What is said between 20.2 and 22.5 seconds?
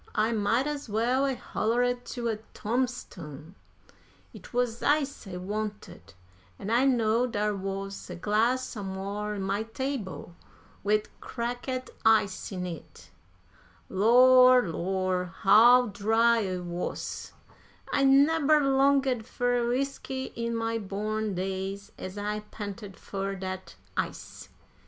in my born days ez I